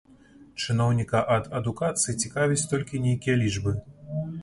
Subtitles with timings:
[0.63, 3.71] Чыноўніка ад адукацыі цікавяць толькі нейкія лічбы.